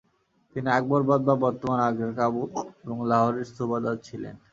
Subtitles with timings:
[0.55, 2.49] তিনি আকবরআবাদ বা বর্তমান আগ্রার কাবুল
[2.83, 4.35] এবং লাহোরের সুবাদার ছিলেন।